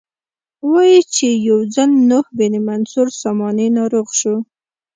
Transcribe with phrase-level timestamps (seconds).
[0.71, 4.35] وایي چې یو ځل نوح بن منصور ساماني ناروغ شو.